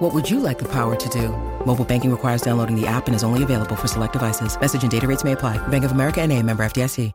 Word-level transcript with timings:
What 0.00 0.14
would 0.14 0.30
you 0.30 0.40
like 0.40 0.58
the 0.58 0.64
power 0.64 0.96
to 0.96 1.08
do? 1.10 1.28
Mobile 1.66 1.84
banking 1.84 2.10
requires 2.10 2.40
downloading 2.40 2.74
the 2.74 2.86
app 2.86 3.06
and 3.06 3.14
is 3.14 3.22
only 3.22 3.42
available 3.42 3.76
for 3.76 3.86
select 3.86 4.14
devices. 4.14 4.58
Message 4.58 4.82
and 4.82 4.90
data 4.90 5.06
rates 5.06 5.24
may 5.24 5.32
apply. 5.32 5.58
Bank 5.68 5.84
of 5.84 5.92
America 5.92 6.22
and 6.22 6.32
a 6.32 6.42
member 6.42 6.64
FDIC. 6.64 7.12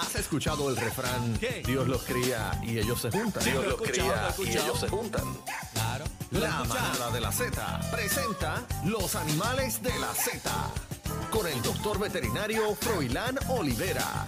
¿Has 0.00 0.16
escuchado 0.16 0.68
el 0.68 0.74
refrán? 0.74 1.38
¿Qué? 1.38 1.62
Dios 1.64 1.86
los 1.86 2.02
cría 2.02 2.58
y 2.60 2.76
ellos 2.80 3.00
se 3.00 3.08
juntan. 3.12 3.44
Dios 3.44 3.64
los 3.64 3.80
cría 3.80 4.34
y 4.36 4.48
ellos 4.50 4.80
se 4.80 4.88
juntan. 4.88 5.22
Claro. 5.74 6.04
¿Lo 6.32 6.40
La 6.40 6.64
manada 6.64 7.10
de 7.12 7.20
la 7.20 7.30
Z 7.30 7.80
presenta 7.92 8.66
los 8.84 9.14
animales 9.14 9.80
de 9.80 9.96
la 10.00 10.12
Z 10.12 10.50
con 11.30 11.46
el 11.46 11.62
doctor 11.62 12.00
veterinario 12.00 12.74
Froilán 12.80 13.38
Olivera. 13.48 14.26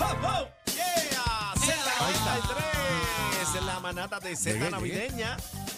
¡Ho, 0.00 0.04
ho! 0.04 0.48
¡Yeah! 0.74 1.52
Z93, 1.60 3.60
la 3.66 3.80
manata 3.80 4.18
de 4.18 4.34
Z 4.34 4.54
Llegué, 4.54 4.70
navideña. 4.70 5.36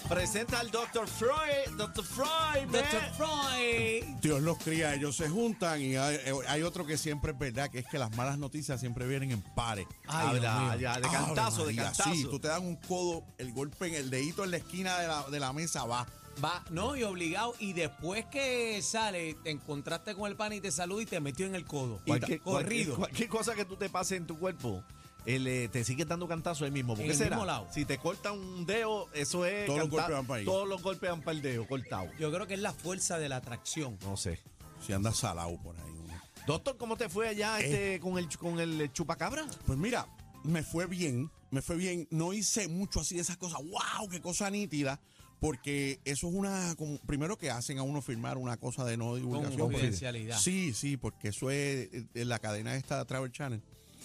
Presenta 0.08 0.60
al 0.60 0.70
Dr. 0.70 1.08
Freud. 1.08 1.76
Dr. 1.76 2.04
Freud, 2.04 2.66
man. 2.68 2.72
Dr. 2.72 3.02
Freud. 3.16 4.04
Dios 4.20 4.40
los 4.40 4.56
cría, 4.58 4.94
ellos 4.94 5.16
se 5.16 5.28
juntan 5.28 5.80
y 5.80 5.96
hay, 5.96 6.18
hay 6.48 6.62
otro 6.62 6.86
que 6.86 6.96
siempre 6.96 7.32
es 7.32 7.38
verdad, 7.38 7.70
que 7.70 7.80
es 7.80 7.86
que 7.86 7.98
las 7.98 8.14
malas 8.16 8.38
noticias 8.38 8.78
siempre 8.78 9.06
vienen 9.06 9.32
en 9.32 9.42
pares. 9.42 9.86
Ay, 10.06 10.30
Dios 10.30 10.42
ya, 10.42 10.58
mío. 10.60 10.68
ya, 10.78 11.00
de 11.00 11.06
Ave 11.06 11.08
cantazo, 11.10 11.66
de 11.66 11.74
María, 11.74 11.82
cantazo. 11.84 12.14
Sí, 12.14 12.24
tú 12.24 12.38
te 12.38 12.46
das 12.48 12.60
un 12.60 12.76
codo, 12.76 13.24
el 13.38 13.52
golpe 13.52 13.88
en 13.88 13.94
el 13.94 14.10
dedito 14.10 14.44
en 14.44 14.52
la 14.52 14.58
esquina 14.58 14.98
de 14.98 15.08
la, 15.08 15.22
de 15.24 15.40
la 15.40 15.52
mesa 15.52 15.84
va. 15.84 16.06
Va, 16.42 16.62
no, 16.70 16.94
y 16.94 17.02
obligado. 17.02 17.54
Y 17.58 17.72
después 17.72 18.26
que 18.26 18.80
sale, 18.82 19.34
te 19.42 19.50
encontraste 19.50 20.14
con 20.14 20.30
el 20.30 20.36
pan 20.36 20.52
y 20.52 20.60
te 20.60 20.70
saluda 20.70 21.02
y 21.02 21.06
te 21.06 21.18
metió 21.18 21.46
en 21.46 21.54
el 21.54 21.64
codo. 21.64 22.00
Y 22.04 22.10
Cualquier, 22.10 22.40
corrido. 22.42 22.94
Cualquier, 22.94 22.96
cualquier 22.96 23.28
cosa 23.28 23.54
que 23.54 23.64
tú 23.64 23.76
te 23.76 23.88
pases 23.88 24.18
en 24.18 24.26
tu 24.26 24.38
cuerpo, 24.38 24.84
él, 25.26 25.46
eh, 25.46 25.68
te 25.68 25.84
sigue 25.84 26.04
dando 26.04 26.26
cantazo 26.28 26.64
ahí 26.64 26.70
mismo. 26.70 26.94
¿Por 26.94 27.00
En 27.02 27.06
qué 27.08 27.12
el 27.12 27.18
será? 27.18 27.30
mismo 27.36 27.44
lado. 27.46 27.68
Si 27.72 27.84
te 27.84 27.98
cortan 27.98 28.38
un 28.38 28.64
dedo, 28.66 29.08
eso 29.12 29.44
es. 29.44 29.66
Todos 29.66 29.78
los 29.80 29.90
golpes 29.90 30.10
van 30.14 30.26
para 30.26 30.38
ahí. 30.38 30.44
Todos 30.44 30.68
los 30.68 30.82
golpes 30.82 31.10
van 31.10 31.20
para 31.22 31.36
el 31.36 31.42
dedo, 31.42 31.66
cortado. 31.66 32.10
Yo 32.18 32.32
creo 32.32 32.46
que 32.46 32.54
es 32.54 32.60
la 32.60 32.72
fuerza 32.72 33.18
de 33.18 33.28
la 33.28 33.36
atracción. 33.36 33.98
No 34.02 34.16
sé. 34.16 34.38
Si 34.86 34.92
anda 34.92 35.12
salado 35.12 35.56
por 35.62 35.76
ahí. 35.76 35.90
uno. 35.90 36.14
Doctor, 36.46 36.76
¿cómo 36.76 36.96
te 36.96 37.08
fue 37.08 37.28
allá 37.28 37.58
este, 37.60 37.98
con, 38.00 38.18
el, 38.18 38.28
con 38.38 38.60
el 38.60 38.92
chupacabra? 38.92 39.46
Pues 39.66 39.76
mira, 39.78 40.06
me 40.44 40.62
fue 40.62 40.86
bien, 40.86 41.28
me 41.50 41.60
fue 41.60 41.74
bien. 41.76 42.06
No 42.10 42.32
hice 42.32 42.68
mucho 42.68 43.00
así 43.00 43.16
de 43.16 43.22
esas 43.22 43.36
cosas. 43.36 43.60
¡Wow! 43.64 44.08
¡Qué 44.08 44.20
cosa 44.20 44.48
nítida! 44.50 45.00
Porque 45.40 46.00
eso 46.04 46.28
es 46.28 46.34
una. 46.34 46.74
como- 46.76 46.98
primero 47.00 47.36
que 47.36 47.50
hacen 47.50 47.78
a 47.78 47.82
uno 47.82 48.00
firmar 48.00 48.38
una 48.38 48.56
cosa 48.56 48.84
de 48.84 48.96
no 48.96 49.16
divulgación. 49.16 49.58
porque- 49.58 49.72
confidencialidad. 49.74 50.38
Sí, 50.38 50.72
sí, 50.72 50.96
porque 50.96 51.28
eso 51.28 51.50
es 51.50 51.90
de 52.14 52.24
la 52.24 52.38
cadena 52.38 52.74
esta 52.76 53.04
Travel 53.04 53.32
Channel. 53.32 53.60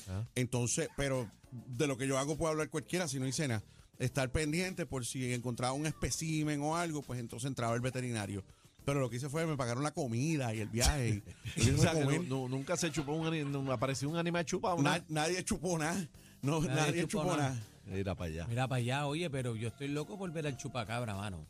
Ah. 0.09 0.23
Entonces, 0.35 0.89
pero 0.97 1.29
de 1.51 1.87
lo 1.87 1.97
que 1.97 2.07
yo 2.07 2.17
hago 2.17 2.37
puede 2.37 2.51
hablar 2.51 2.69
cualquiera 2.69 3.07
si 3.07 3.19
no 3.19 3.27
hice 3.27 3.47
nada. 3.47 3.63
Estar 3.99 4.31
pendiente 4.31 4.85
por 4.85 5.05
si 5.05 5.31
encontraba 5.33 5.73
un 5.73 5.85
espécimen 5.85 6.61
o 6.61 6.75
algo, 6.75 7.01
pues 7.03 7.19
entonces 7.19 7.47
entraba 7.47 7.75
el 7.75 7.81
veterinario. 7.81 8.43
Pero 8.83 8.99
lo 8.99 9.09
que 9.11 9.17
hice 9.17 9.29
fue 9.29 9.45
me 9.45 9.55
pagaron 9.55 9.83
la 9.83 9.91
comida 9.91 10.53
y 10.55 10.59
el 10.61 10.69
viaje. 10.69 11.21
y- 11.55 11.61
y 11.67 11.69
O 11.69 11.77
sea, 11.77 11.93
que 11.93 12.01
comer. 12.01 12.21
no- 12.23 12.41
no- 12.43 12.49
nunca 12.49 12.75
se 12.77 12.91
chupó 12.91 13.11
un 13.13 13.27
ani- 13.27 13.43
no 13.43 13.71
apareció 13.71 14.09
un 14.09 14.17
animal 14.17 14.43
chupado. 14.45 14.81
nadie 15.07 15.43
chupó 15.43 15.77
nada. 15.77 16.07
No, 16.41 16.61
Nadie 16.61 16.75
nadie, 16.75 17.01
chupó 17.01 17.23
chupó 17.23 17.37
nada. 17.37 17.49
nada. 17.51 17.67
Mira 17.85 18.15
para 18.15 18.31
allá. 18.31 18.47
Mira 18.47 18.67
para 18.67 18.77
allá, 18.79 19.05
oye, 19.05 19.29
pero 19.29 19.55
yo 19.55 19.67
estoy 19.67 19.87
loco 19.89 20.17
por 20.17 20.31
ver 20.31 20.47
al 20.47 20.57
chupacabra, 20.57 21.13
mano. 21.15 21.45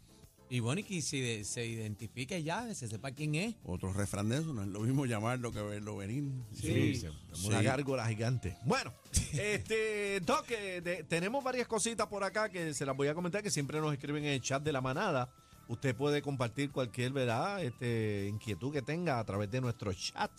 Y 0.54 0.60
bueno, 0.60 0.82
y 0.82 0.84
que 0.84 1.02
se, 1.02 1.16
de- 1.18 1.44
se 1.46 1.66
identifique 1.66 2.44
ya, 2.44 2.74
se 2.76 2.86
sepa 2.90 3.12
quién 3.12 3.36
es. 3.36 3.56
Otro 3.64 3.94
refrán 3.94 4.28
de 4.28 4.40
eso, 4.40 4.52
no 4.54 4.64
es 4.64 4.68
lo 4.68 4.82
mismo 4.82 5.06
llamarlo 5.06 5.52
que 5.54 5.62
verlo 5.62 5.96
venir. 5.96 6.26
Sí, 6.54 6.96
Sí. 6.96 7.08
sí, 7.34 7.48
una 7.48 7.62
gárgola 7.62 8.06
gigante. 8.08 8.58
Bueno, 8.66 8.94
este, 9.34 10.20
Doc, 10.20 10.52
eh, 10.52 10.82
de- 10.82 11.04
tenemos 11.06 11.42
varias 11.42 11.68
cositas 11.68 12.06
por 12.08 12.24
acá 12.26 12.50
que 12.50 12.74
se 12.74 12.86
las 12.86 12.98
voy 12.98 13.08
a 13.08 13.16
comentar 13.16 13.42
que 13.42 13.50
siempre 13.50 13.80
nos 13.80 13.94
escriben 13.94 14.26
en 14.26 14.32
el 14.34 14.42
chat 14.42 14.62
de 14.62 14.74
la 14.74 14.82
manada. 14.82 15.30
Usted 15.70 15.96
puede 15.96 16.22
compartir 16.22 16.70
cualquier 16.72 17.14
verdad, 17.14 17.64
este, 17.64 18.28
inquietud 18.30 18.74
que 18.74 18.82
tenga 18.82 19.20
a 19.20 19.24
través 19.26 19.50
de 19.52 19.62
nuestro 19.62 19.94
chat 19.94 20.32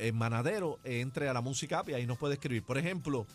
en 0.00 0.16
manadero. 0.16 0.80
eh, 0.82 1.00
entre 1.00 1.28
a 1.28 1.32
la 1.32 1.40
música 1.40 1.78
app 1.78 1.90
y 1.90 1.94
ahí 1.94 2.04
nos 2.04 2.18
puede 2.18 2.34
escribir. 2.34 2.64
Por 2.64 2.78
ejemplo, 2.78 3.26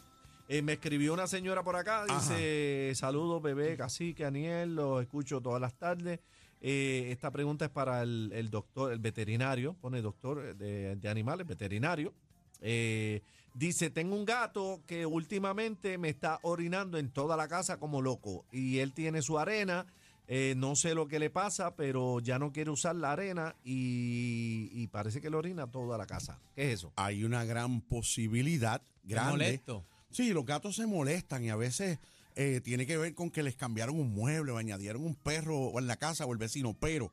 eh, 0.47 0.61
me 0.61 0.73
escribió 0.73 1.13
una 1.13 1.27
señora 1.27 1.63
por 1.63 1.75
acá, 1.75 2.05
dice, 2.05 2.91
saludos 2.95 3.41
bebé, 3.41 3.77
cacique, 3.77 4.25
Aniel, 4.25 4.75
los 4.75 5.01
escucho 5.01 5.41
todas 5.41 5.61
las 5.61 5.73
tardes. 5.75 6.19
Eh, 6.61 7.09
esta 7.11 7.31
pregunta 7.31 7.65
es 7.65 7.71
para 7.71 8.03
el, 8.03 8.31
el 8.33 8.49
doctor, 8.49 8.91
el 8.91 8.99
veterinario, 8.99 9.73
pone 9.81 10.01
doctor 10.01 10.55
de, 10.55 10.95
de 10.95 11.09
animales, 11.09 11.47
veterinario. 11.47 12.13
Eh, 12.61 13.21
dice, 13.55 13.89
tengo 13.89 14.15
un 14.15 14.25
gato 14.25 14.81
que 14.85 15.05
últimamente 15.05 15.97
me 15.97 16.09
está 16.09 16.37
orinando 16.43 16.97
en 16.99 17.09
toda 17.09 17.35
la 17.35 17.47
casa 17.47 17.77
como 17.79 18.01
loco 18.01 18.45
y 18.51 18.77
él 18.79 18.93
tiene 18.93 19.21
su 19.23 19.39
arena. 19.39 19.87
eh, 20.27 20.53
no 20.55 20.75
sé 20.75 20.93
lo 20.95 21.07
que 21.07 21.19
le 21.19 21.29
pasa, 21.29 21.75
pero 21.75 22.19
ya 22.21 22.39
no 22.39 22.51
quiere 22.53 22.69
usar 22.69 22.95
la 22.95 23.11
arena 23.11 23.55
y, 23.65 24.69
y 24.71 24.87
parece 24.87 25.19
que 25.19 25.29
le 25.29 25.35
orina 25.35 25.67
toda 25.67 25.97
la 25.97 26.05
casa. 26.05 26.39
¿Qué 26.55 26.67
es 26.71 26.75
eso? 26.75 26.93
Hay 26.95 27.23
una 27.23 27.43
gran 27.43 27.81
posibilidad, 27.81 28.81
grande. 29.03 29.31
molesto. 29.31 29.85
Sí, 30.11 30.33
los 30.33 30.45
gatos 30.45 30.75
se 30.75 30.85
molestan 30.85 31.43
y 31.43 31.49
a 31.49 31.55
veces 31.55 31.99
eh, 32.35 32.61
tiene 32.63 32.85
que 32.85 32.97
ver 32.97 33.13
con 33.13 33.29
que 33.29 33.43
les 33.43 33.55
cambiaron 33.55 33.99
un 33.99 34.13
mueble 34.13 34.51
o 34.51 34.57
añadieron 34.57 35.03
un 35.03 35.15
perro 35.15 35.57
o 35.57 35.79
en 35.79 35.87
la 35.87 35.97
casa 35.97 36.25
o 36.25 36.31
el 36.31 36.37
vecino, 36.37 36.73
pero 36.73 37.11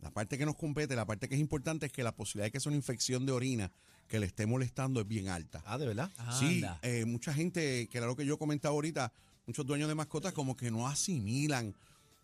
la 0.00 0.10
parte 0.10 0.38
que 0.38 0.46
nos 0.46 0.56
compete, 0.56 0.94
la 0.94 1.06
parte 1.06 1.28
que 1.28 1.34
es 1.34 1.40
importante 1.40 1.86
es 1.86 1.92
que 1.92 2.02
la 2.02 2.12
posibilidad 2.12 2.46
de 2.46 2.52
que 2.52 2.60
sea 2.60 2.70
una 2.70 2.76
infección 2.76 3.26
de 3.26 3.32
orina 3.32 3.72
que 4.06 4.20
le 4.20 4.26
esté 4.26 4.46
molestando 4.46 5.00
es 5.00 5.08
bien 5.08 5.28
alta. 5.28 5.62
Ah, 5.66 5.76
de 5.76 5.86
verdad. 5.86 6.10
Sí, 6.38 6.62
eh, 6.82 7.04
mucha 7.04 7.34
gente, 7.34 7.88
que 7.88 7.98
era 7.98 8.06
lo 8.06 8.16
que 8.16 8.24
yo 8.24 8.38
comentaba 8.38 8.74
ahorita, 8.74 9.12
muchos 9.46 9.66
dueños 9.66 9.88
de 9.88 9.94
mascotas 9.94 10.32
como 10.32 10.56
que 10.56 10.70
no 10.70 10.88
asimilan. 10.88 11.74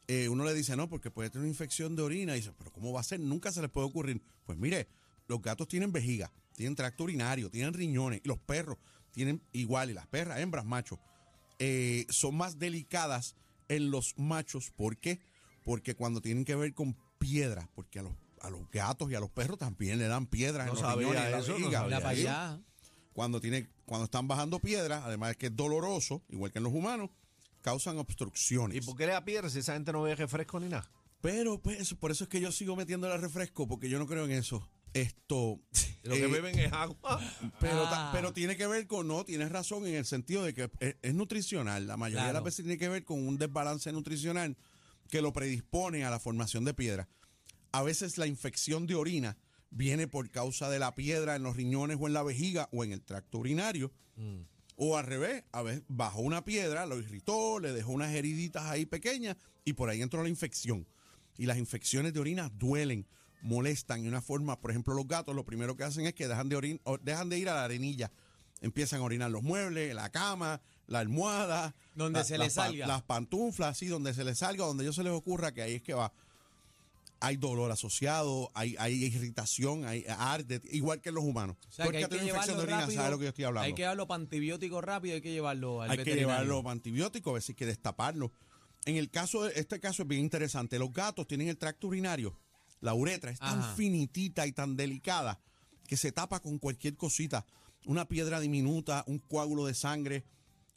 Eh, 0.06 0.28
uno 0.28 0.44
le 0.44 0.54
dice, 0.54 0.76
no, 0.76 0.88
porque 0.88 1.10
puede 1.10 1.30
tener 1.30 1.42
una 1.42 1.50
infección 1.50 1.94
de 1.97 2.03
orina. 2.03 2.34
Y 2.34 2.41
dice, 2.41 2.53
pero 2.56 2.72
¿cómo 2.72 2.92
va 2.92 3.00
a 3.00 3.04
ser? 3.04 3.20
Nunca 3.20 3.53
se 3.53 3.60
les 3.60 3.70
puede 3.70 3.86
ocurrir. 3.86 4.22
Pues 4.47 4.56
mire, 4.58 4.86
los 5.26 5.42
gatos 5.42 5.69
tienen 5.69 5.92
vejiga, 5.92 6.30
tienen 6.54 6.74
tracto 6.74 7.04
urinario, 7.04 7.50
tienen 7.50 7.74
riñones. 7.74 8.20
Y 8.24 8.28
los 8.28 8.38
perros 8.38 8.78
tienen 9.14 9.42
igual. 9.52 9.91
Y 9.91 9.94
las 9.94 10.06
perras, 10.06 10.41
hembras, 10.41 10.66
machos, 10.66 10.98
eh, 11.58 12.06
son 12.10 12.36
más 12.36 12.58
delicadas 12.58 13.36
en 13.69 13.91
los 13.91 14.14
machos. 14.19 14.70
¿Por 14.70 14.98
qué? 14.98 15.20
Porque 15.64 15.94
cuando 15.94 16.20
tienen 16.20 16.44
que 16.44 16.54
ver 16.54 16.75
con 16.75 16.97
piedras, 17.19 17.69
porque 17.74 18.00
a 18.00 18.03
los, 18.03 18.12
a 18.41 18.50
los 18.50 18.70
gatos 18.70 19.10
y 19.10 19.14
a 19.14 19.20
los 19.20 19.30
perros 19.30 19.58
también 19.58 19.98
le 19.98 20.08
dan 20.08 20.26
piedras 20.26 20.66
No 20.66 20.74
en 20.74 20.80
los 20.80 20.91
sabía 20.91 21.08
riñones 21.08 21.48
y 21.48 22.24
la 22.24 22.60
cuando 23.14 23.41
tiene 23.41 23.70
cuando 23.86 24.04
están 24.04 24.28
bajando 24.28 24.58
piedras, 24.58 25.03
además 25.04 25.30
de 25.30 25.36
que 25.36 25.47
es 25.47 25.56
doloroso, 25.56 26.22
igual 26.28 26.53
que 26.53 26.58
en 26.58 26.64
los 26.64 26.72
humanos, 26.72 27.10
causan 27.62 27.98
obstrucciones. 27.98 28.76
¿Y 28.76 28.80
por 28.80 28.97
qué 28.97 29.06
le 29.06 29.12
da 29.12 29.24
piedra 29.24 29.48
si 29.48 29.60
esa 29.60 29.74
gente 29.74 29.92
no 29.92 30.03
ve 30.03 30.14
refresco 30.14 30.58
ni 30.58 30.69
nada? 30.69 30.91
Pero 31.20 31.58
pues, 31.58 31.94
por 31.94 32.10
eso 32.10 32.24
es 32.24 32.30
que 32.30 32.41
yo 32.41 32.53
sigo 32.53 32.76
metiéndole 32.76 33.16
refresco, 33.16 33.66
porque 33.66 33.88
yo 33.88 33.98
no 33.98 34.06
creo 34.06 34.24
en 34.24 34.32
eso. 34.32 34.69
Esto. 34.94 35.60
Lo 36.05 36.15
que 36.15 36.25
eh, 36.25 36.28
beben 36.28 36.59
es 36.59 36.72
agua. 36.72 37.21
pero, 37.60 37.82
ta- 37.84 38.09
Ah. 38.09 38.10
pero 38.12 38.32
tiene 38.32 38.56
que 38.56 38.66
ver 38.66 38.87
con, 38.87 39.06
no, 39.09 39.25
tienes 39.25 39.50
razón 39.53 39.87
en 39.87 39.94
el 39.94 40.05
sentido 40.05 40.43
de 40.44 40.55
que 40.55 40.71
es, 40.81 40.97
es 41.03 41.15
nutricional. 41.15 41.87
La 41.87 41.97
mayoría 41.97 42.27
de 42.28 42.32
las 42.32 42.43
veces 42.44 42.65
tiene 42.65 42.78
que 42.78 42.88
ver 42.88 43.04
con 43.04 43.27
un 43.27 43.37
desbalance 43.38 43.91
nutricional 43.93 44.56
que 45.10 45.21
lo 45.22 45.33
predispone 45.33 46.04
a 46.04 46.10
la 46.10 46.19
formación 46.21 46.65
de 46.65 46.75
piedra. 46.75 47.09
A 47.72 47.83
veces 47.83 48.19
la 48.19 48.27
infección 48.27 48.87
de 48.87 48.94
orina 48.94 49.37
viene 49.71 50.06
por 50.06 50.31
causa 50.31 50.71
de 50.71 50.78
la 50.78 50.94
piedra 50.94 51.34
en 51.37 51.43
los 51.43 51.56
riñones 51.56 51.97
o 52.00 52.06
en 52.06 52.12
la 52.12 52.22
vejiga 52.22 52.69
o 52.72 52.84
en 52.84 52.93
el 52.93 53.03
tracto 53.03 53.38
urinario. 53.38 53.93
O 54.77 54.97
al 54.97 55.07
revés, 55.07 55.45
a 55.53 55.63
veces 55.63 55.83
bajó 55.89 56.21
una 56.21 56.45
piedra, 56.45 56.84
lo 56.86 56.98
irritó, 56.98 57.59
le 57.60 57.72
dejó 57.72 57.92
unas 57.92 58.13
heriditas 58.15 58.65
ahí 58.65 58.86
pequeñas 58.86 59.36
y 59.65 59.72
por 59.72 59.89
ahí 59.89 60.03
entró 60.03 60.22
la 60.22 60.28
infección. 60.28 60.86
Y 61.36 61.47
las 61.47 61.59
infecciones 61.59 62.13
de 62.13 62.21
orina 62.21 62.48
duelen, 62.54 63.07
molestan. 63.44 64.04
Y 64.04 64.08
una 64.08 64.20
forma, 64.20 64.60
por 64.60 64.70
ejemplo, 64.72 64.94
los 64.94 65.06
gatos 65.06 65.34
lo 65.36 65.44
primero 65.44 65.76
que 65.76 65.84
hacen 65.84 66.06
es 66.06 66.14
que 66.14 66.26
dejan 66.26 66.48
de, 66.48 66.56
orin- 66.56 66.80
dejan 67.02 67.28
de 67.28 67.38
ir 67.38 67.48
a 67.48 67.54
la 67.54 67.64
arenilla. 67.64 68.10
Empiezan 68.60 69.00
a 69.00 69.04
orinar 69.04 69.30
los 69.30 69.42
muebles, 69.42 69.94
la 69.94 70.10
cama, 70.10 70.60
la 70.86 71.00
almohada. 71.00 71.74
Donde 71.94 72.24
se 72.24 72.38
les 72.38 72.48
las 72.48 72.54
pa- 72.54 72.64
salga. 72.66 72.86
Las 72.86 73.02
pantuflas, 73.02 73.70
así, 73.70 73.86
donde 73.86 74.14
se 74.14 74.24
les 74.24 74.38
salga, 74.38 74.64
donde 74.64 74.84
ellos 74.84 74.96
se 74.96 75.04
les 75.04 75.12
ocurra 75.12 75.52
que 75.52 75.62
ahí 75.62 75.74
es 75.74 75.82
que 75.82 75.94
va. 75.94 76.12
Hay 77.20 77.36
dolor 77.36 77.70
asociado, 77.70 78.50
hay, 78.54 78.76
hay 78.78 79.04
irritación, 79.04 79.86
hay 79.86 80.04
arde, 80.08 80.60
igual 80.70 81.00
que 81.00 81.08
en 81.08 81.14
los 81.14 81.24
humanos. 81.24 81.56
O 81.68 81.72
sea, 81.72 81.88
que 81.88 81.96
hay 81.98 82.04
que 82.06 82.16
infección 82.16 82.56
de 82.58 82.62
orina, 82.64 82.80
rápido. 82.80 83.10
lo 83.10 83.18
que 83.18 83.24
yo 83.24 83.28
estoy 83.30 83.44
hablando 83.44 83.64
Hay 83.66 83.72
que 83.74 83.82
llevarlo 83.82 84.06
para 84.06 84.20
antibióticos 84.22 84.84
rápido, 84.84 85.14
hay 85.14 85.20
que 85.22 85.30
llevarlo 85.32 85.80
al 85.80 85.91
hay 85.91 85.98
que 85.98 86.14
llevarlo 86.16 86.62
para 86.62 86.72
antibiótico, 86.72 87.34
a 87.36 87.41
si 87.41 87.52
hay 87.52 87.56
que 87.56 87.66
destaparlo. 87.66 88.32
En 88.84 88.96
el 88.96 89.10
caso 89.10 89.44
de 89.44 89.58
este 89.58 89.80
caso 89.80 90.02
es 90.02 90.08
bien 90.08 90.20
interesante. 90.20 90.78
Los 90.78 90.92
gatos 90.92 91.26
tienen 91.26 91.48
el 91.48 91.56
tracto 91.56 91.86
urinario, 91.86 92.36
la 92.84 92.95
uretra 92.95 93.31
es 93.31 93.39
tan 93.39 93.59
Ajá. 93.60 93.75
finitita 93.75 94.47
y 94.47 94.53
tan 94.53 94.77
delicada 94.77 95.41
que 95.89 95.97
se 95.97 96.13
tapa 96.13 96.41
con 96.41 96.59
cualquier 96.59 96.97
cosita. 96.97 97.45
una 97.86 98.07
piedra 98.09 98.41
diminuta, 98.41 99.04
un 99.07 99.19
coágulo 99.19 99.66
de 99.66 99.75
sangre, 99.75 100.25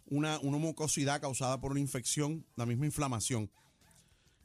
una, 0.09 0.39
una 0.39 0.57
mucosidad 0.57 1.21
causada 1.21 1.61
por 1.61 1.71
una 1.71 1.79
infección, 1.79 2.45
la 2.57 2.65
misma 2.65 2.85
inflamación. 2.85 3.49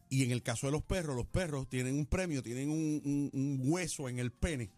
Y 0.09 0.23
en 0.23 0.31
el 0.31 0.43
caso 0.44 0.67
de 0.67 0.73
los 0.73 0.82
perros, 0.82 1.17
los 1.17 1.26
perros 1.26 1.69
tienen 1.69 1.97
un 1.97 2.06
premio, 2.06 2.41
tienen 2.43 2.70
un, 2.70 3.00
un- 3.05 3.31
un 3.32 3.61
hueso 3.65 4.08
en 4.08 4.19
el 4.20 4.31
pene, 4.31 4.70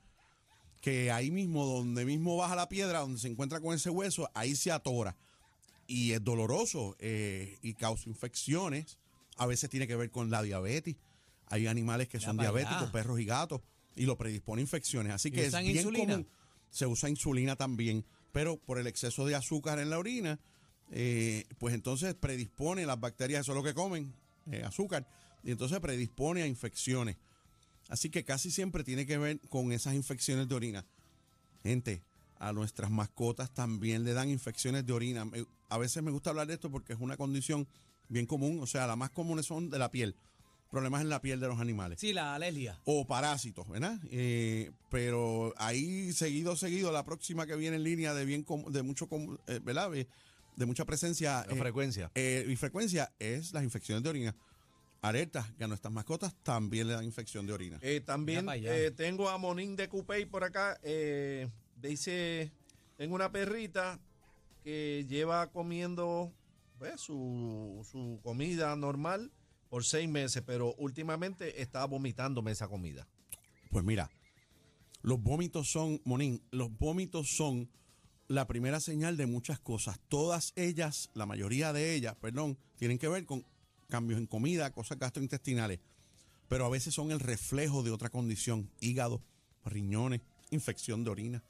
que 0.81 1.11
ahí 1.11 1.31
mismo, 1.31 1.67
donde 1.67 2.05
mismo 2.07 2.37
baja 2.39 2.55
la 2.57 2.69
piedra, 2.71 3.01
donde 3.01 3.19
se 3.19 3.29
encuentra 3.29 3.61
con 3.61 3.75
ese 3.75 3.91
hueso, 3.91 4.31
ahí 4.35 4.55
se 4.57 4.71
atora. 4.73 5.17
Y 5.87 6.13
es 6.13 6.25
doloroso 6.25 6.97
eh, 7.01 7.59
y 7.63 7.75
causa 7.75 8.09
infecciones. 8.09 8.97
A 9.37 9.45
veces 9.47 9.69
tiene 9.69 9.87
que 9.87 9.97
ver 9.97 10.11
con 10.11 10.31
la 10.31 10.43
diabetes. 10.43 10.97
Hay 11.47 11.67
animales 11.67 12.09
que 12.09 12.21
son 12.21 12.41
allá. 12.41 12.51
diabéticos, 12.51 12.91
perros 12.91 13.21
y 13.21 13.25
gatos, 13.25 13.61
y 13.97 14.07
lo 14.07 14.17
predispone 14.17 14.61
a 14.61 14.63
infecciones. 14.63 15.13
Así 15.13 15.29
¿Y 15.29 15.33
que 15.33 15.47
es 15.47 15.53
bien 15.53 15.77
insulina? 15.77 16.15
común. 16.15 16.29
Se 16.71 16.87
usa 16.87 17.09
insulina 17.09 17.57
también, 17.57 18.05
pero 18.33 18.57
por 18.57 18.79
el 18.79 18.87
exceso 18.87 19.27
de 19.27 19.35
azúcar 19.35 19.79
en 19.79 19.91
la 19.91 19.99
orina, 19.99 20.41
eh, 20.91 21.45
pues 21.59 21.75
entonces 21.75 22.15
predispone 22.15 22.87
las 22.87 22.99
bacterias, 22.99 23.43
eso 23.43 23.53
es 23.53 23.57
lo 23.57 23.63
que 23.63 23.75
comen, 23.75 24.13
eh, 24.51 24.65
azúcar, 24.65 25.07
y 25.43 25.51
entonces 25.53 25.79
predispone 25.81 26.43
a 26.43 26.47
infecciones. 26.47 27.17
Así 27.89 28.11
que 28.11 28.25
casi 28.25 28.51
siempre 28.51 28.83
tiene 28.83 29.07
que 29.07 29.19
ver 29.19 29.41
con 29.49 29.71
esas 29.73 29.95
infecciones 29.95 30.49
de 30.49 30.55
orina. 30.55 30.87
Gente, 31.63 32.03
a 32.39 32.53
nuestras 32.53 32.91
mascotas 32.91 33.53
también 33.53 34.05
le 34.05 34.13
dan 34.13 34.29
infecciones 34.31 34.85
de 34.85 34.93
orina. 34.93 35.27
A 35.69 35.79
veces 35.79 36.03
me 36.03 36.11
gusta 36.11 36.31
hablar 36.31 36.47
de 36.47 36.55
esto 36.55 36.71
porque 36.71 36.93
es 36.93 37.01
una 37.01 37.17
condición 37.17 37.69
bien 38.09 38.27
común, 38.27 38.59
o 38.61 38.67
sea, 38.67 38.87
las 38.87 38.97
más 38.97 39.11
comunes 39.11 39.47
son 39.47 39.71
de 39.71 39.79
la 39.79 39.91
piel, 39.91 40.15
problemas 40.75 41.01
en 41.03 41.09
la 41.09 41.21
piel 41.23 41.39
de 41.41 41.47
los 41.49 41.61
animales 41.61 42.01
Sí, 42.01 42.13
la 42.13 42.35
alergia. 42.35 42.79
o 42.85 43.07
parásitos, 43.07 43.69
¿verdad? 43.69 43.99
Eh, 44.11 44.71
pero 44.91 45.55
ahí 45.57 46.13
seguido, 46.13 46.57
seguido, 46.57 46.91
la 46.93 47.05
próxima 47.05 47.47
que 47.47 47.55
viene 47.57 47.77
en 47.77 47.85
línea 47.85 48.13
de 48.13 48.25
bien 48.25 48.45
de 48.69 48.83
mucho, 48.83 49.09
eh, 49.47 49.61
¿verdad? 49.63 49.91
De, 49.91 50.67
mucha 50.67 50.85
presencia 50.85 51.45
La 51.49 51.55
eh, 51.55 51.59
frecuencia. 51.59 52.11
eh, 52.15 52.45
y 52.49 52.57
frecuencia 52.57 53.13
es 53.19 53.53
las 53.53 53.63
infecciones 53.65 54.03
de 54.03 54.11
orina. 54.11 54.37
Alerta 55.01 55.53
que 55.59 55.65
a 55.65 55.69
nuestras 55.69 55.93
mascotas 55.93 56.35
también 56.43 56.87
le 56.89 56.95
dan 56.95 57.05
infección 57.05 57.47
de 57.47 57.53
orina. 57.53 57.79
Eh, 57.83 58.01
también 58.01 58.47
eh, 58.53 58.91
tengo 58.97 59.29
a 59.29 59.37
Monín 59.39 59.77
de 59.77 59.89
Cupey 59.89 60.25
por 60.27 60.45
acá. 60.45 60.79
eh, 60.83 61.49
dice, 61.81 62.51
tengo 62.97 63.15
una 63.15 63.31
perrita 63.31 64.01
que 64.63 65.05
lleva 65.09 65.51
comiendo 65.53 66.33
pues, 66.79 67.01
su, 67.01 67.87
su 67.91 68.19
comida 68.23 68.75
normal 68.77 69.31
por 69.75 69.85
seis 69.85 70.09
meses, 70.09 70.41
pero 70.47 70.73
últimamente 70.79 71.61
está 71.61 71.85
vomitándome 71.85 72.53
esa 72.53 72.69
comida. 72.69 73.09
Pues 73.73 73.85
mira, 73.85 74.09
los 75.03 75.21
vómitos 75.21 75.69
son, 75.69 76.01
Monín, 76.05 76.41
los 76.53 76.71
vómitos 76.79 77.35
son 77.37 77.69
la 78.29 78.47
primera 78.47 78.79
señal 78.79 79.17
de 79.17 79.27
muchas 79.27 79.59
cosas. 79.59 79.99
Todas 80.07 80.53
ellas, 80.55 81.11
la 81.15 81.27
mayoría 81.27 81.73
de 81.73 81.93
ellas, 81.93 82.15
perdón, 82.15 82.57
tienen 82.77 83.01
que 83.01 83.09
ver 83.09 83.27
con 83.27 83.45
cambios 83.89 84.21
en 84.21 84.29
comida, 84.29 84.73
cosas 84.73 84.97
gastrointestinales. 84.97 85.81
Pero 86.47 86.67
a 86.67 86.71
veces 86.71 86.95
son 86.95 87.11
el 87.11 87.19
reflejo 87.19 87.83
de 87.83 87.91
otra 87.91 88.11
condición, 88.11 88.71
hígado, 88.79 89.25
riñones, 89.65 90.21
infección 90.53 91.03
de 91.03 91.11
orina, 91.11 91.43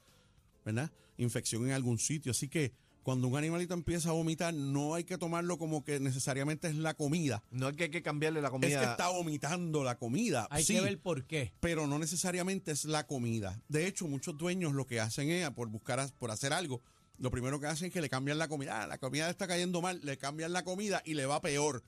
¿verdad? 0.65 0.91
Infección 1.17 1.67
en 1.67 1.73
algún 1.73 1.99
sitio. 1.99 2.31
Así 2.31 2.47
que 2.47 2.73
cuando 3.05 3.27
un 3.27 3.37
animalito 3.37 3.75
empieza 3.75 4.09
a 4.09 4.13
vomitar, 4.13 4.51
no 4.51 4.95
hay 4.95 5.03
que 5.03 5.19
tomarlo 5.19 5.59
como 5.59 5.83
que 5.83 5.99
necesariamente 5.99 6.67
es 6.69 6.75
la 6.75 6.95
comida. 6.95 7.43
No 7.51 7.69
es 7.69 7.75
que 7.77 7.83
hay 7.83 7.89
que 7.91 8.01
cambiarle 8.01 8.41
la 8.41 8.47
Es 8.47 8.51
comida. 8.51 8.79
que 8.79 8.85
está 8.89 9.09
vomitando 9.09 9.83
la 9.83 9.99
comida. 9.99 10.47
Hay 10.49 10.63
Sí, 10.63 10.73
que 10.73 10.81
ver 10.81 10.99
por 10.99 11.25
qué. 11.25 11.53
pero 11.59 11.85
no 11.85 11.99
necesariamente 11.99 12.71
es 12.71 12.83
la 12.85 13.05
comida. 13.05 13.61
De 13.67 13.85
hecho, 13.85 14.07
muchos 14.07 14.35
dueños 14.35 14.73
lo 14.73 14.87
que 14.87 14.99
hacen 14.99 15.29
es, 15.29 15.47
por 15.51 15.69
buscar, 15.69 16.11
por 16.17 16.31
hacer 16.31 16.51
algo, 16.51 16.81
lo 17.19 17.29
primero 17.29 17.59
que 17.59 17.67
hacen 17.67 17.89
es 17.89 17.93
que 17.93 18.01
le 18.01 18.09
cambian 18.09 18.39
la 18.39 18.47
comida. 18.47 18.81
Ah, 18.81 18.87
la 18.87 18.97
comida 18.97 19.29
está 19.29 19.45
cayendo 19.45 19.83
mal, 19.83 20.01
le 20.03 20.17
cambian 20.17 20.51
la 20.51 20.63
comida 20.63 21.03
y 21.05 21.13
le 21.13 21.27
va 21.27 21.41
peor. 21.41 21.83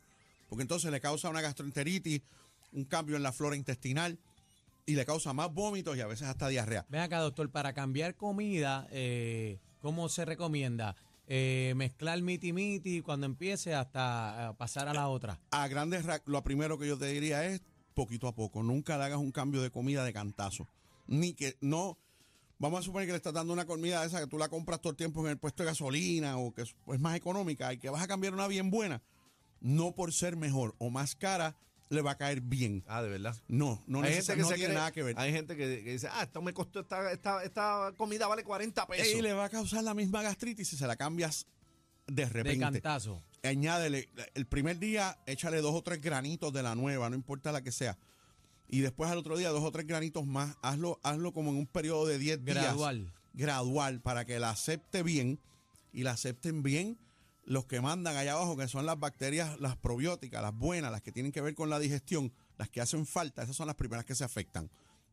Porque 0.47 0.61
entonces 0.61 0.91
le 0.91 1.01
causa 1.01 1.29
una 1.29 1.41
gastroenteritis, 1.41 2.21
un 2.73 2.85
cambio 2.85 3.15
en 3.17 3.23
la 3.23 3.31
flora 3.33 3.55
intestinal 3.55 4.19
y 4.85 4.93
le 4.93 5.03
causa 5.03 5.33
más 5.33 5.51
vómitos 5.51 5.97
y 5.97 6.01
a 6.01 6.05
veces 6.07 6.27
hasta 6.27 6.47
diarrea. 6.47 6.85
Ven 6.89 7.01
acá, 7.01 7.17
doctor, 7.21 7.49
para 7.49 7.73
cambiar 7.73 8.13
comida, 8.15 8.87
eh, 8.91 9.59
¿cómo 9.81 10.07
se 10.09 10.23
recomienda? 10.25 10.95
Eh, 11.29 11.73
mezclar 11.75 12.21
miti 12.21 12.53
miti 12.53 13.01
cuando 13.01 13.25
empiece 13.25 13.73
hasta 13.75 14.51
eh, 14.51 14.53
pasar 14.57 14.87
a 14.87 14.93
la 14.93 15.09
otra. 15.09 15.39
A 15.51 15.67
grandes 15.67 16.05
ra- 16.05 16.21
lo 16.25 16.41
primero 16.43 16.77
que 16.77 16.87
yo 16.87 16.97
te 16.97 17.07
diría 17.07 17.43
es 17.45 17.61
poquito 17.93 18.27
a 18.27 18.33
poco. 18.35 18.63
Nunca 18.63 18.97
le 18.97 19.03
hagas 19.03 19.19
un 19.19 19.31
cambio 19.31 19.61
de 19.61 19.69
comida 19.69 20.05
de 20.05 20.13
cantazo. 20.13 20.67
Ni 21.05 21.33
que 21.33 21.57
no. 21.61 21.97
Vamos 22.59 22.79
a 22.79 22.83
suponer 22.83 23.07
que 23.07 23.11
le 23.11 23.17
estás 23.17 23.33
dando 23.33 23.53
una 23.53 23.65
comida 23.65 24.03
esa 24.05 24.19
que 24.19 24.27
tú 24.27 24.37
la 24.37 24.49
compras 24.49 24.79
todo 24.81 24.91
el 24.91 24.97
tiempo 24.97 25.21
en 25.25 25.31
el 25.31 25.37
puesto 25.37 25.63
de 25.63 25.67
gasolina 25.69 26.37
o 26.37 26.53
que 26.53 26.61
es 26.63 26.75
más 26.99 27.15
económica 27.15 27.71
y 27.73 27.77
que 27.77 27.89
vas 27.89 28.01
a 28.01 28.07
cambiar 28.07 28.33
una 28.33 28.47
bien 28.47 28.71
buena. 28.71 29.01
No 29.59 29.93
por 29.93 30.13
ser 30.13 30.37
mejor 30.37 30.75
o 30.79 30.89
más 30.89 31.15
cara, 31.15 31.55
le 31.89 32.01
va 32.01 32.11
a 32.11 32.17
caer 32.17 32.41
bien. 32.41 32.83
Ah, 32.87 33.01
de 33.01 33.09
verdad. 33.09 33.35
No, 33.47 33.81
no, 33.87 34.01
hay 34.01 34.13
gente 34.15 34.35
que 34.35 34.41
no 34.41 34.47
se 34.49 34.55
tiene 34.55 34.73
cree- 34.73 34.77
nada 34.77 34.91
que 34.91 35.03
ver. 35.03 35.15
Hay 35.17 35.31
gente 35.31 35.55
que, 35.55 35.83
que 35.83 35.91
dice, 35.93 36.07
ah, 36.11 36.23
esto 36.23 36.41
me 36.41 36.53
costó, 36.53 36.81
esta, 36.81 37.11
esta, 37.11 37.43
esta 37.43 37.93
comida 37.97 38.27
vale 38.27 38.43
40 38.43 38.85
pesos. 38.87 39.07
Y 39.15 39.21
le 39.21 39.33
va 39.33 39.45
a 39.45 39.49
causar 39.49 39.83
la 39.83 39.93
misma 39.93 40.21
gastritis 40.21 40.67
si 40.67 40.75
se 40.77 40.85
la 40.87 40.95
cambias 40.95 41.45
de 42.07 42.23
De 42.25 42.29
repente. 42.29 42.59
cantazo. 42.59 43.21
añádele, 43.43 44.09
el 44.33 44.45
primer 44.47 44.79
día 44.79 45.17
échale 45.25 45.61
dos 45.61 45.75
o 45.75 45.81
tres 45.81 46.01
granitos 46.01 46.51
de 46.53 46.63
la 46.63 46.75
nueva, 46.75 47.09
no 47.09 47.15
importa 47.15 47.51
la 47.51 47.61
que 47.61 47.71
sea. 47.71 47.97
Y 48.69 48.81
después 48.81 49.09
al 49.09 49.17
otro 49.17 49.37
día 49.37 49.49
dos 49.49 49.63
o 49.63 49.71
tres 49.71 49.87
granitos 49.87 50.25
más, 50.25 50.57
hazlo, 50.61 50.99
hazlo 51.03 51.31
como 51.31 51.51
en 51.51 51.57
un 51.57 51.67
periodo 51.67 52.05
de 52.05 52.17
10 52.19 52.43
días. 52.43 52.57
Gradual. 52.57 53.13
Gradual, 53.33 54.01
para 54.01 54.25
que 54.25 54.39
la 54.39 54.49
acepte 54.49 55.03
bien 55.03 55.39
y 55.93 56.03
la 56.03 56.11
acepten 56.11 56.63
bien 56.63 56.97
los 57.47 57.65
que 57.65 57.79
mandan 57.79 58.17
allá 58.17 58.33
abajo, 58.33 58.57
que 58.57 58.67
son 58.67 58.85
las 58.85 58.99
bacterias, 58.99 59.57
las 59.61 59.77
probióticas, 59.77 60.41
las 60.41 60.53
buenas, 60.53 60.91
las 60.91 61.01
que 61.01 61.13
tienen 61.13 61.31
que 61.31 61.39
ver 61.39 61.55
con 61.55 61.69
la 61.69 61.79
digestión, 61.79 62.33
las 62.57 62.69
que 62.69 62.81
hacen 62.81 63.05
falta, 63.05 63.41
esas 63.41 63.55
son 63.55 63.67
las 63.67 63.77
primeras 63.77 64.03
que 64.03 64.15
se 64.15 64.25
afectan. 64.25 64.69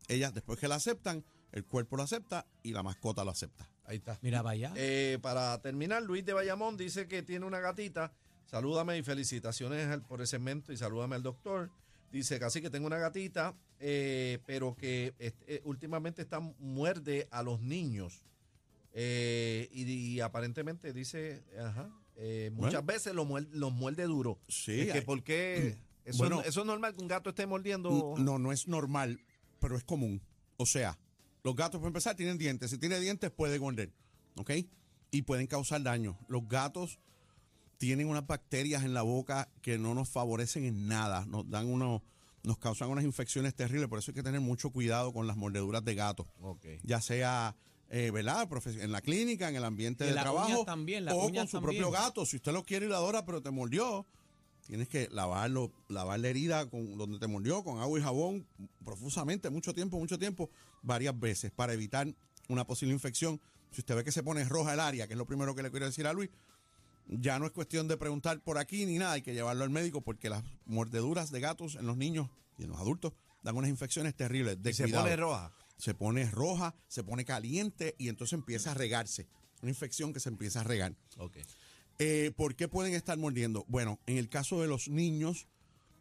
Ellas, 0.08 0.34
después 0.34 0.58
que 0.58 0.66
la 0.66 0.74
aceptan, 0.74 1.24
el 1.52 1.64
cuerpo 1.64 1.96
lo 1.96 2.02
acepta 2.02 2.44
y 2.64 2.72
la 2.72 2.82
mascota 2.82 3.24
lo 3.24 3.30
acepta. 3.30 3.70
Ahí 3.84 3.98
está. 3.98 4.18
Mira, 4.20 4.42
vaya. 4.42 4.72
Eh, 4.74 5.20
para 5.22 5.62
terminar, 5.62 6.02
Luis 6.02 6.24
de 6.24 6.32
Bayamón 6.32 6.76
dice 6.76 7.06
que 7.06 7.22
tiene 7.22 7.46
una 7.46 7.60
gatita. 7.60 8.12
Salúdame 8.46 8.98
y 8.98 9.04
felicitaciones 9.04 10.00
por 10.08 10.20
el 10.20 10.26
segmento 10.26 10.72
y 10.72 10.76
salúdame 10.76 11.14
al 11.14 11.22
doctor. 11.22 11.70
Dice 12.10 12.40
que 12.40 12.44
así 12.46 12.60
que 12.60 12.68
tengo 12.68 12.88
una 12.88 12.98
gatita, 12.98 13.54
eh, 13.78 14.40
pero 14.44 14.74
que 14.74 15.14
este, 15.20 15.56
eh, 15.56 15.62
últimamente 15.64 16.20
está 16.20 16.40
muerde 16.40 17.28
a 17.30 17.44
los 17.44 17.60
niños. 17.60 18.24
Eh, 18.92 19.68
y, 19.70 19.84
y 19.84 20.20
aparentemente 20.20 20.92
dice, 20.92 21.44
ajá, 21.60 21.90
eh, 22.16 22.50
muchas 22.54 22.72
Bueno. 22.72 22.86
veces 22.86 23.14
los 23.14 23.26
muerde, 23.26 23.48
los 23.52 23.72
muerde 23.72 24.04
duro. 24.04 24.38
Sí, 24.48 24.80
Es 24.80 24.86
que 24.92 24.98
hay- 24.98 25.04
¿por 25.04 25.22
qué? 25.22 25.76
Eso, 26.04 26.18
Bueno. 26.18 26.42
eso 26.42 26.60
es 26.60 26.66
normal 26.66 26.94
que 26.94 27.00
un 27.02 27.08
gato 27.08 27.30
esté 27.30 27.46
mordiendo. 27.46 28.14
No, 28.18 28.38
no 28.38 28.52
es 28.52 28.68
normal, 28.68 29.20
pero 29.58 29.74
es 29.76 29.84
común. 29.84 30.20
O 30.58 30.66
sea, 30.66 30.98
los 31.42 31.56
gatos, 31.56 31.78
para 31.80 31.88
empezar, 31.88 32.14
tienen 32.14 32.36
dientes. 32.36 32.70
Si 32.70 32.76
tiene 32.78 33.00
dientes, 33.00 33.30
puede 33.30 33.58
morder. 33.58 33.90
¿Ok? 34.36 34.50
Y 35.10 35.22
pueden 35.22 35.46
causar 35.46 35.82
daño. 35.82 36.18
Los 36.28 36.46
gatos 36.46 36.98
tienen 37.78 38.06
unas 38.08 38.26
bacterias 38.26 38.82
en 38.84 38.92
la 38.92 39.00
boca 39.02 39.48
que 39.62 39.78
no 39.78 39.94
nos 39.94 40.10
favorecen 40.10 40.64
en 40.64 40.86
nada. 40.88 41.24
Nos 41.24 41.48
dan 41.48 41.66
unos, 41.68 42.02
nos 42.42 42.58
causan 42.58 42.90
unas 42.90 43.04
infecciones 43.04 43.54
terribles. 43.54 43.88
Por 43.88 43.98
eso 43.98 44.10
hay 44.10 44.14
que 44.14 44.22
tener 44.22 44.40
mucho 44.42 44.68
cuidado 44.70 45.10
con 45.12 45.26
las 45.26 45.36
mordeduras 45.38 45.82
de 45.84 45.94
gato. 45.94 46.28
Ok. 46.40 46.66
Ya 46.82 47.00
sea, 47.00 47.56
eh, 47.96 48.10
¿verdad? 48.10 48.48
En 48.66 48.90
la 48.90 49.00
clínica, 49.00 49.48
en 49.48 49.54
el 49.54 49.64
ambiente 49.64 50.04
Y 50.04 50.08
de 50.08 50.14
trabajo. 50.14 50.64
también, 50.64 51.08
o 51.08 51.30
con 51.30 51.46
su 51.46 51.58
también. 51.60 51.62
propio 51.62 51.90
gato. 51.92 52.26
Si 52.26 52.36
usted 52.36 52.52
lo 52.52 52.64
quiere 52.64 52.86
y 52.86 52.88
lo 52.88 52.96
adora, 52.96 53.24
pero 53.24 53.40
te 53.40 53.52
mordió, 53.52 54.04
tienes 54.66 54.88
que 54.88 55.08
lavarlo, 55.12 55.70
lavar 55.88 56.18
la 56.18 56.28
herida 56.28 56.68
con, 56.68 56.98
donde 56.98 57.20
te 57.20 57.28
mordió 57.28 57.62
con 57.62 57.80
agua 57.80 57.96
y 57.96 58.02
jabón 58.02 58.48
profusamente, 58.84 59.48
mucho 59.48 59.72
tiempo, 59.74 59.96
mucho 59.96 60.18
tiempo, 60.18 60.50
varias 60.82 61.16
veces, 61.20 61.52
para 61.52 61.72
evitar 61.72 62.12
una 62.48 62.66
posible 62.66 62.92
infección. 62.92 63.40
Si 63.70 63.80
usted 63.80 63.94
ve 63.94 64.02
que 64.02 64.10
se 64.10 64.24
pone 64.24 64.42
roja 64.42 64.72
el 64.74 64.80
área, 64.80 65.06
que 65.06 65.12
es 65.14 65.18
lo 65.18 65.26
primero 65.26 65.54
que 65.54 65.62
le 65.62 65.70
quiero 65.70 65.86
decir 65.86 66.08
a 66.08 66.12
Luis, 66.12 66.30
ya 67.06 67.38
no 67.38 67.46
es 67.46 67.52
cuestión 67.52 67.86
de 67.86 67.96
preguntar 67.96 68.40
por 68.40 68.58
aquí 68.58 68.86
ni 68.86 68.98
nada, 68.98 69.12
hay 69.12 69.22
que 69.22 69.34
llevarlo 69.34 69.62
al 69.62 69.70
médico 69.70 70.00
porque 70.00 70.28
las 70.30 70.42
mordeduras 70.64 71.30
de 71.30 71.38
gatos 71.38 71.76
en 71.76 71.86
los 71.86 71.96
niños 71.96 72.28
y 72.58 72.64
en 72.64 72.70
los 72.70 72.80
adultos 72.80 73.12
dan 73.44 73.56
unas 73.56 73.70
infecciones 73.70 74.16
terribles. 74.16 74.60
De 74.62 74.70
Y 74.70 74.74
se 74.74 74.88
pone 74.88 75.14
roja. 75.14 75.52
Se 75.76 75.94
pone 75.94 76.30
roja, 76.30 76.74
se 76.88 77.02
pone 77.02 77.24
caliente 77.24 77.94
y 77.98 78.08
entonces 78.08 78.34
empieza 78.34 78.72
a 78.72 78.74
regarse. 78.74 79.28
Una 79.62 79.70
infección 79.70 80.12
que 80.12 80.20
se 80.20 80.28
empieza 80.28 80.60
a 80.60 80.64
regar. 80.64 80.94
Ok. 81.18 81.38
Eh, 81.98 82.32
¿Por 82.36 82.56
qué 82.56 82.68
pueden 82.68 82.94
estar 82.94 83.16
mordiendo? 83.18 83.64
Bueno, 83.68 84.00
en 84.06 84.18
el 84.18 84.28
caso 84.28 84.60
de 84.60 84.68
los 84.68 84.88
niños, 84.88 85.46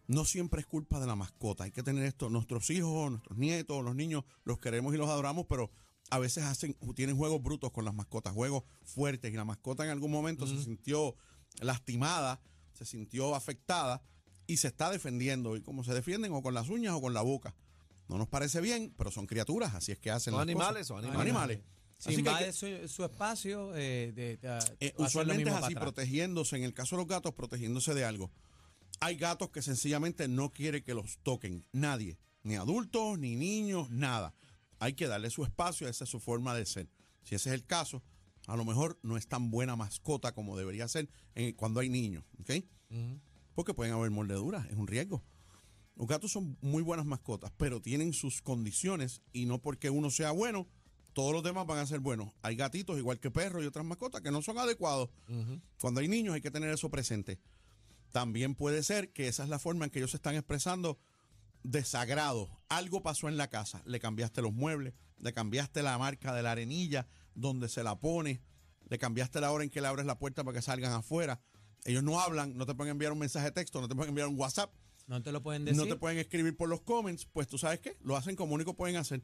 no 0.08 0.26
siempre 0.26 0.62
es 0.62 0.68
culpa 0.68 1.00
de 1.00 1.08
la 1.08 1.16
mascota. 1.16 1.64
Hay 1.64 1.72
que 1.72 1.84
tener 1.84 2.04
esto. 2.06 2.30
Nuestros 2.30 2.70
hijos, 2.70 3.12
nuestros 3.12 3.38
nietos, 3.38 3.84
los 3.84 3.96
niños, 3.96 4.24
los 4.44 4.60
queremos 4.60 4.94
y 4.94 4.98
los 4.98 5.10
adoramos, 5.10 5.46
pero 5.48 5.72
a 6.10 6.20
veces 6.20 6.44
hacen, 6.44 6.76
tienen 6.96 7.18
juegos 7.18 7.42
brutos 7.42 7.72
con 7.72 7.86
las 7.86 7.94
mascotas, 7.94 8.34
juegos 8.34 8.64
fuertes, 8.84 9.32
y 9.32 9.36
la 9.36 9.46
mascota 9.46 9.84
en 9.84 9.92
algún 9.92 10.12
momento 10.12 10.46
se 10.46 10.62
sintió 10.62 11.16
lastimada, 11.62 12.42
se 12.74 12.86
sintió 12.86 13.36
afectada 13.36 14.04
y 14.46 14.58
se 14.58 14.68
está 14.68 14.92
defendiendo. 14.92 15.56
Y 15.56 15.62
como 15.62 15.84
se 15.84 15.94
defienden, 15.94 16.34
o 16.34 16.42
con 16.42 16.54
las 16.54 16.70
uñas 16.70 16.94
o 16.94 17.02
con 17.02 17.14
la 17.14 17.22
boca. 17.22 17.56
No 18.08 18.18
nos 18.18 18.28
parece 18.28 18.62
bien, 18.62 18.94
pero 18.98 19.12
son 19.12 19.26
criaturas, 19.28 19.74
así 19.76 19.92
es 19.92 20.00
que 20.00 20.12
hacen 20.12 20.34
¿Son 20.34 20.46
las 20.46 20.54
cosas. 20.56 20.68
animales 20.70 20.92
o 20.92 20.98
animales? 20.98 21.22
Animales. 21.22 21.60
Si 22.00 22.14
invade 22.16 22.52
su, 22.52 22.88
su 22.90 23.04
espacio, 23.06 23.74
eh, 23.76 24.12
de, 24.14 24.38
de- 24.38 24.60
Eh, 24.82 24.94
usualmente 24.98 25.50
es 25.50 25.56
así, 25.56 25.74
protegiéndose, 25.76 26.58
en 26.58 26.64
el 26.64 26.74
caso 26.74 26.96
de 26.98 27.02
los 27.04 27.08
gatos, 27.08 27.34
protegiéndose 27.34 27.94
de 27.94 28.04
algo. 28.04 28.30
Hay 29.00 29.16
gatos 29.16 29.50
que 29.52 29.62
sencillamente 29.62 30.28
no 30.28 30.52
quiere 30.52 30.84
que 30.84 30.94
los 30.94 31.18
toquen 31.24 31.66
nadie, 31.72 32.18
ni 32.44 32.56
adultos, 32.56 33.18
ni 33.20 33.36
niños, 33.38 33.90
nada. 33.90 34.34
Hay 34.80 34.94
que 34.94 35.08
darle 35.08 35.30
su 35.30 35.46
espacio, 35.46 35.88
esa 35.88 36.04
es 36.04 36.10
su 36.10 36.20
forma 36.20 36.54
de 36.54 36.66
ser. 36.66 36.90
Si 37.24 37.36
ese 37.36 37.50
es 37.50 37.54
el 37.56 37.66
caso, 37.66 38.04
a 38.48 38.58
lo 38.58 38.66
mejor 38.66 39.00
no 39.02 39.16
es 39.16 39.28
tan 39.28 39.50
buena 39.50 39.78
mascota 39.78 40.34
como 40.34 40.58
debería 40.58 40.90
ser 40.90 41.10
en- 41.36 41.54
cuando 41.54 41.80
hay 41.80 41.88
niños, 41.88 42.26
¿ok? 42.42 42.52
Porque 43.56 43.74
pueden 43.74 43.94
haber 43.94 44.12
mordeduras, 44.12 44.66
es 44.70 44.76
un 44.76 44.88
riesgo. 44.88 45.24
Los 45.96 46.08
gatos 46.08 46.32
son 46.32 46.58
muy 46.62 46.82
buenas 46.82 47.06
mascotas, 47.06 47.52
pero 47.58 47.82
tienen 47.82 48.14
sus 48.14 48.42
condiciones 48.42 49.22
y 49.32 49.46
no 49.46 49.62
porque 49.62 49.90
uno 49.90 50.10
sea 50.10 50.32
bueno, 50.32 50.68
todos 51.14 51.34
los 51.34 51.44
demás 51.44 51.68
van 51.68 51.80
a 51.80 51.86
ser 51.86 52.00
buenos. 52.00 52.32
Hay 52.42 52.56
gatitos, 52.56 52.98
igual 52.98 53.20
que 53.20 53.30
perros 53.30 53.64
y 53.64 53.68
otras 53.68 53.86
mascotas, 53.86 54.22
que 54.22 54.32
no 54.32 54.42
son 54.42 54.58
adecuados. 54.58 55.10
Cuando 55.80 56.02
hay 56.02 56.08
niños 56.08 56.34
hay 56.34 56.42
que 56.42 56.52
tener 56.52 56.70
eso 56.72 56.90
presente. 56.90 57.40
También 58.12 58.56
puede 58.56 58.84
ser 58.84 59.12
que 59.12 59.28
esa 59.28 59.44
es 59.44 59.50
la 59.50 59.60
forma 59.60 59.86
en 59.86 59.92
que 59.92 60.00
ellos 60.00 60.12
se 60.12 60.18
están 60.18 60.36
expresando 60.36 61.00
desagrado. 61.64 62.50
Algo 62.70 63.02
pasó 63.02 63.30
en 63.30 63.38
la 63.38 63.50
casa, 63.50 63.82
le 63.86 64.00
cambiaste 64.00 64.42
los 64.42 64.54
muebles, 64.54 64.94
le 65.18 65.34
cambiaste 65.34 65.84
la 65.84 65.98
marca 65.98 66.34
de 66.34 66.44
la 66.44 66.52
arenilla 66.52 67.08
donde 67.36 67.70
se 67.70 67.84
la 67.84 68.00
pone, 68.00 68.42
le 68.90 68.98
cambiaste 68.98 69.42
la 69.42 69.52
hora 69.52 69.64
en 69.64 69.70
que 69.70 69.82
le 69.82 69.88
abres 69.88 70.06
la 70.06 70.18
puerta 70.20 70.44
para 70.44 70.56
que 70.56 70.62
salgan 70.62 70.94
afuera. 70.94 71.42
Ellos 71.86 72.04
no 72.04 72.20
hablan, 72.20 72.58
no 72.58 72.66
te 72.66 72.76
pueden 72.76 72.92
enviar 72.92 73.12
un 73.12 73.20
mensaje 73.20 73.46
de 73.46 73.52
texto, 73.52 73.82
no 73.82 73.88
te 73.88 73.96
pueden 73.96 74.10
enviar 74.10 74.28
un 74.28 74.40
WhatsApp, 74.40 74.74
No 75.08 75.22
te 75.22 75.32
lo 75.32 75.42
pueden 75.44 75.66
decir. 75.66 75.78
no 75.82 75.88
te 75.88 75.96
pueden 75.96 76.18
escribir 76.18 76.56
por 76.56 76.70
los 76.70 76.82
comments, 76.82 77.26
pues 77.26 77.48
tú 77.48 77.58
sabes 77.58 77.80
qué, 77.80 77.98
lo 78.02 78.16
hacen 78.16 78.36
como 78.36 78.56
único 78.56 78.76
pueden 78.76 78.96
hacer, 78.96 79.22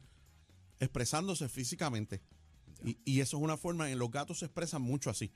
expresándose 0.78 1.48
físicamente. 1.48 2.20
Y, 2.84 2.98
y 3.04 3.20
eso 3.20 3.36
es 3.36 3.42
una 3.42 3.56
forma, 3.56 3.90
en 3.90 3.98
los 3.98 4.10
gatos 4.10 4.38
se 4.38 4.46
expresan 4.46 4.82
mucho 4.82 5.10
así. 5.10 5.32